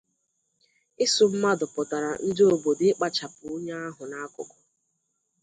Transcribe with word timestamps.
Ịsụ 1.03 1.23
mmadụ 1.31 1.65
pụtàrà 1.73 2.11
ndị 2.27 2.43
obodo 2.53 2.83
ịkpachapụ 2.91 3.43
onye 3.55 3.73
ahụ 3.85 4.03
n'akụkụ 4.09 4.57